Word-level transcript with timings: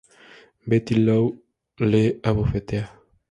Betty 0.67 0.95
Lou 0.95 1.27
le 1.91 2.01
abofetea. 2.23 2.87